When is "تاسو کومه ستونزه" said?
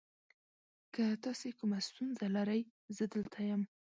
1.23-2.25